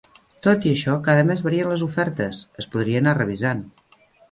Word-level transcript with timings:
Tot 0.45 0.63
i 0.69 0.71
això, 0.75 0.95
cada 1.07 1.25
mes 1.27 1.43
varien 1.49 1.69
les 1.73 1.85
ofertes, 1.89 2.41
es 2.63 2.71
podria 2.77 3.05
anar 3.05 3.17
revisant. 3.21 3.65